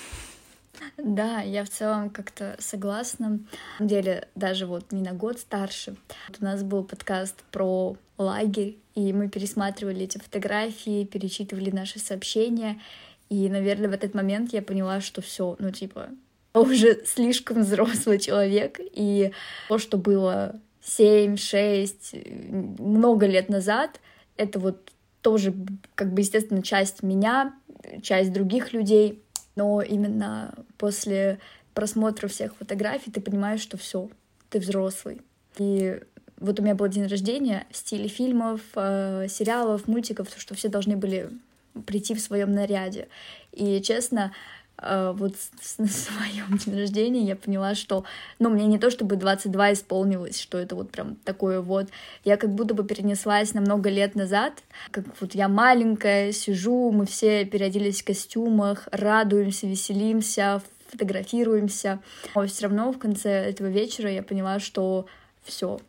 [0.98, 3.30] Да, я в целом как-то согласна.
[3.30, 3.38] На
[3.78, 5.96] самом деле, даже вот не на год старше.
[6.28, 12.78] Вот у нас был подкаст про лагерь, и мы пересматривали эти фотографии, перечитывали наши сообщения.
[13.30, 16.10] И, наверное, в этот момент я поняла, что все, ну, типа,
[16.52, 19.32] уже слишком взрослый человек, и
[19.68, 22.14] то, что было 7, 6,
[22.78, 24.00] много лет назад,
[24.36, 24.92] это вот
[25.26, 25.52] тоже,
[25.96, 27.52] как бы, естественно, часть меня,
[28.00, 29.24] часть других людей,
[29.56, 31.40] но именно после
[31.74, 34.08] просмотра всех фотографий ты понимаешь, что все,
[34.50, 35.20] ты взрослый.
[35.58, 36.00] И
[36.38, 40.96] вот у меня был день рождения в стиле фильмов, э, сериалов, мультиков, что все должны
[40.96, 41.28] были
[41.86, 43.08] прийти в своем наряде.
[43.50, 44.32] И честно,
[44.78, 45.34] вот
[45.78, 48.04] на своем день рождения я поняла, что,
[48.38, 51.88] ну, мне не то чтобы 22 исполнилось, что это вот прям такое вот,
[52.24, 57.06] я как будто бы перенеслась на много лет назад, как вот я маленькая, сижу, мы
[57.06, 62.00] все переоделись в костюмах, радуемся, веселимся, фотографируемся.
[62.34, 65.06] Но все равно в конце этого вечера я поняла, что
[65.42, 65.80] все,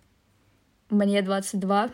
[0.90, 1.90] мне 22,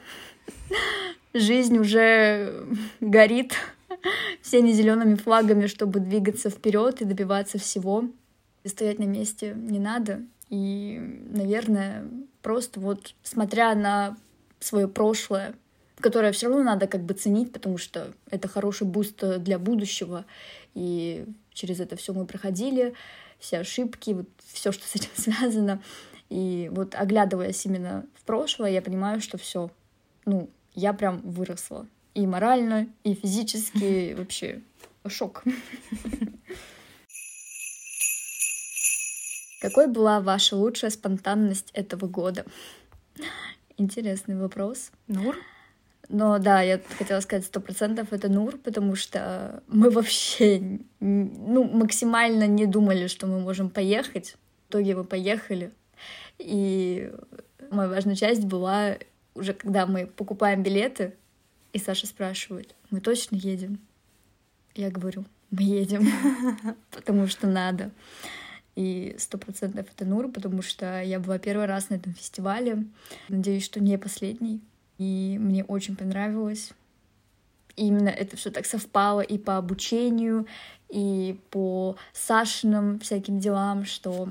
[1.33, 2.65] жизнь уже
[2.99, 3.55] горит
[4.41, 8.05] всеми зелеными флагами, чтобы двигаться вперед и добиваться всего.
[8.63, 10.21] И стоять на месте не надо.
[10.49, 12.05] И, наверное,
[12.41, 14.17] просто вот смотря на
[14.59, 15.55] свое прошлое,
[15.99, 20.25] которое все равно надо как бы ценить, потому что это хороший буст для будущего.
[20.75, 22.93] И через это все мы проходили,
[23.39, 25.81] все ошибки, вот все, что с этим связано.
[26.29, 29.69] И вот оглядываясь именно в прошлое, я понимаю, что все,
[30.25, 31.87] ну, я прям выросла.
[32.14, 34.61] И морально, и физически, вообще
[35.07, 35.43] шок.
[39.61, 42.45] Какой была ваша лучшая спонтанность этого года?
[43.78, 44.91] Интересный вопрос.
[45.07, 45.38] Нур?
[46.09, 52.45] Но да, я хотела сказать сто процентов это Нур, потому что мы вообще ну, максимально
[52.45, 54.36] не думали, что мы можем поехать.
[54.68, 55.72] В итоге мы поехали.
[56.39, 57.11] И
[57.72, 58.97] моя важная часть была
[59.36, 61.16] уже когда мы покупаем билеты,
[61.74, 63.80] и Саша спрашивает, мы точно едем?
[64.76, 66.07] Я говорю, мы едем,
[66.91, 67.91] потому что надо.
[68.76, 72.86] И сто процентов это Нур, потому что я была первый раз на этом фестивале.
[73.30, 74.61] Надеюсь, что не последний.
[74.97, 76.71] И мне очень понравилось.
[77.76, 80.47] И именно это все так совпало и по обучению,
[80.89, 84.30] и по Сашиным всяким делам, что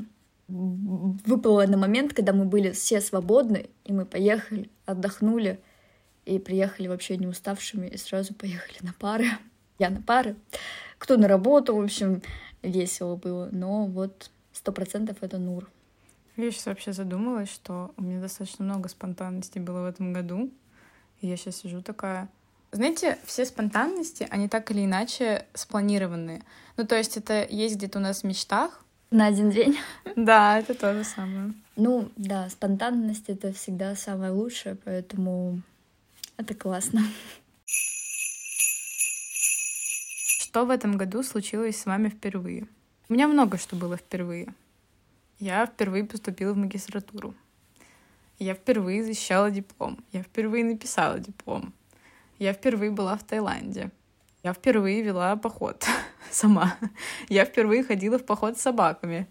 [0.48, 5.60] выпало на момент, когда мы были все свободны, и мы поехали, отдохнули,
[6.24, 9.26] и приехали вообще не уставшими, и сразу поехали на пары.
[9.78, 10.36] Я на пары,
[10.98, 12.22] кто на работу, в общем,
[12.62, 13.48] весело было.
[13.50, 15.68] Но вот сто процентов это Нур.
[16.36, 20.50] Я сейчас вообще задумалась, что у меня достаточно много спонтанности было в этом году.
[21.20, 22.28] И я сейчас сижу такая...
[22.70, 26.42] Знаете, все спонтанности, они так или иначе спланированные.
[26.78, 28.82] Ну, то есть это есть где-то у нас в мечтах.
[29.10, 29.78] На один день.
[30.16, 31.52] Да, это то же самое.
[31.76, 35.60] Ну, да, спонтанность— это всегда самое лучшее, поэтому
[36.42, 37.02] это классно.
[40.16, 42.66] Что в этом году случилось с вами впервые?
[43.08, 44.54] У меня много что было впервые.
[45.38, 47.34] Я впервые поступила в магистратуру.
[48.38, 50.04] Я впервые защищала диплом.
[50.12, 51.72] Я впервые написала диплом.
[52.38, 53.90] Я впервые была в Таиланде.
[54.42, 55.86] Я впервые вела поход
[56.30, 56.76] сама.
[57.28, 59.28] Я впервые ходила в поход с собаками.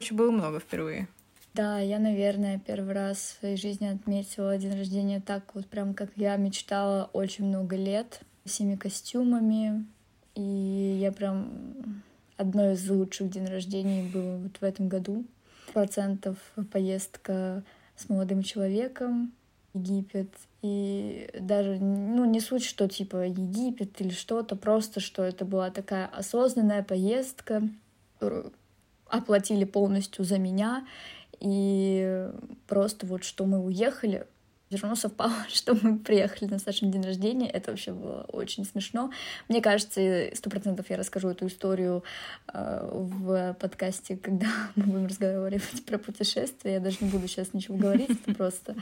[0.00, 1.08] Еще было много впервые.
[1.54, 6.10] Да, я, наверное, первый раз в своей жизни отметила день рождения так вот прям, как
[6.16, 8.22] я мечтала очень много лет.
[8.44, 9.86] Всеми костюмами.
[10.34, 12.02] И я прям...
[12.36, 15.24] Одно из лучших день рождения было вот в этом году
[15.72, 16.36] процентов
[16.72, 17.62] поездка
[17.94, 19.32] с молодым человеком
[19.72, 20.30] Египет.
[20.60, 26.06] И даже, ну, не суть, что типа Египет или что-то, просто что это была такая
[26.06, 27.62] осознанная поездка,
[29.06, 30.84] оплатили полностью за меня,
[31.40, 32.30] и
[32.66, 34.26] просто вот что мы уехали,
[34.76, 37.48] все равно совпало, что мы приехали на Сашин день рождения.
[37.48, 39.10] Это вообще было очень смешно.
[39.48, 42.02] Мне кажется, сто процентов я расскажу эту историю
[42.52, 46.74] э, в подкасте, когда мы будем разговаривать про путешествия.
[46.74, 48.76] Я даже не буду сейчас ничего говорить, это просто...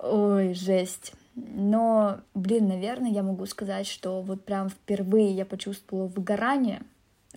[0.00, 1.12] Ой, жесть.
[1.36, 6.82] Но, блин, наверное, я могу сказать, что вот прям впервые я почувствовала выгорание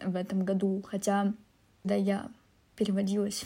[0.01, 1.33] в этом году, хотя,
[1.83, 2.29] да, я
[2.75, 3.45] переводилась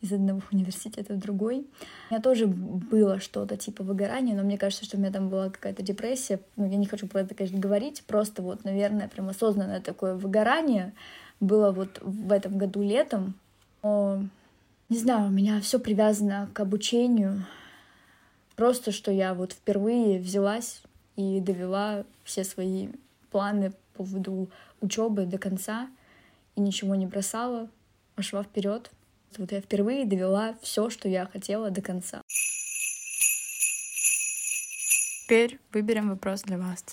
[0.00, 1.66] из одного университета в другой.
[2.08, 5.50] У меня тоже было что-то типа выгорания, но мне кажется, что у меня там была
[5.50, 6.40] какая-то депрессия.
[6.56, 10.94] Ну, я не хочу про это, конечно, говорить, просто вот, наверное, прям осознанное такое выгорание
[11.38, 13.34] было вот в этом году летом.
[13.82, 14.24] Но,
[14.88, 17.46] не знаю, у меня все привязано к обучению.
[18.56, 20.82] Просто, что я вот впервые взялась
[21.16, 22.88] и довела все свои
[23.30, 25.88] планы по поводу учебы до конца
[26.56, 27.68] и ничего не бросала,
[28.16, 28.90] а шла вперед.
[29.38, 32.22] Вот я впервые довела все, что я хотела до конца.
[35.24, 36.84] Теперь выберем вопрос для вас.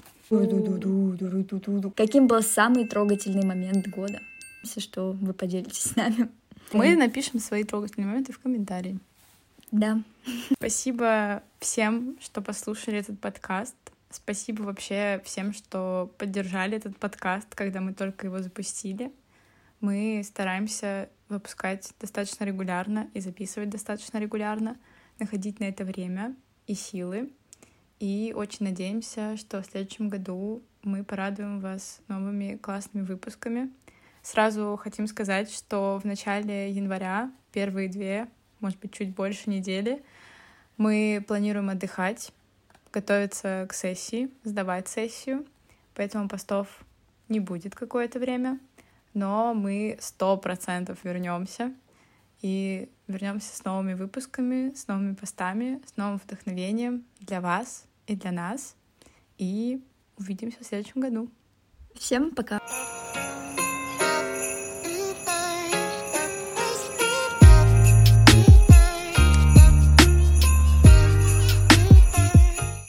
[1.96, 4.22] Каким был самый трогательный момент года?
[4.64, 6.30] Если что, вы поделитесь с нами.
[6.74, 9.00] Мы напишем свои трогательные моменты в комментарии.
[9.72, 10.02] Да.
[10.54, 13.76] Спасибо всем, что послушали этот подкаст.
[14.10, 19.12] Спасибо вообще всем, что поддержали этот подкаст, когда мы только его запустили.
[19.82, 24.78] Мы стараемся выпускать достаточно регулярно и записывать достаточно регулярно,
[25.20, 26.36] находить на это время
[26.68, 27.32] и силы.
[28.00, 33.72] И очень надеемся, что в следующем году мы порадуем вас новыми классными выпусками.
[34.22, 38.28] Сразу хотим сказать, что в начале января, первые две,
[38.60, 40.04] может быть, чуть больше недели,
[40.78, 42.32] мы планируем отдыхать,
[42.92, 45.46] готовиться к сессии, сдавать сессию,
[45.96, 46.68] поэтому постов
[47.30, 48.60] не будет какое-то время,
[49.18, 51.74] но мы сто процентов вернемся
[52.44, 58.32] и вернемся с новыми выпусками, с новыми постами, с новым вдохновением для вас и для
[58.32, 58.76] нас.
[59.40, 59.84] И
[60.20, 61.32] увидимся в следующем году.
[61.96, 62.60] Всем пока!